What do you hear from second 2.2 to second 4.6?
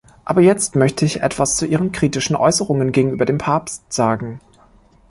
Äußerungen gegenüber dem Papst sagen.